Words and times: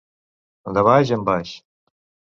De 0.77 0.85
baix 0.89 1.13
en 1.19 1.27
baix. 1.31 1.55